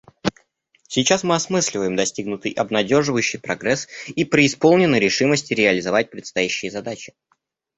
[0.87, 7.13] Сейчас мы осмысливаем достигнутый обнадеживающий прогресс и преисполнены решимости реализовать предстоящие задачи.